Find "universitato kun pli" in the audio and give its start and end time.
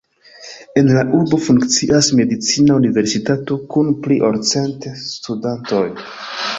2.79-4.21